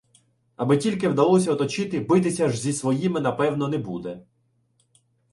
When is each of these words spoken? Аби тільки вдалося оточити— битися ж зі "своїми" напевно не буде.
Аби 0.57 0.77
тільки 0.77 1.07
вдалося 1.09 1.51
оточити— 1.51 1.99
битися 1.99 2.49
ж 2.49 2.57
зі 2.61 2.73
"своїми" 2.73 3.19
напевно 3.21 3.67
не 3.67 3.77
буде. 3.77 4.23